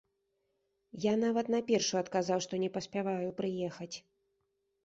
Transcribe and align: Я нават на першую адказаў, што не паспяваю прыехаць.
Я 1.03 1.11
нават 1.23 1.51
на 1.55 1.59
першую 1.69 1.99
адказаў, 2.03 2.39
што 2.47 2.53
не 2.65 2.69
паспяваю 2.79 3.29
прыехаць. 3.43 3.93